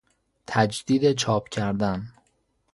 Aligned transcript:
تجدید 0.47 1.11
چاپ 1.13 1.49
کردن 1.49 2.13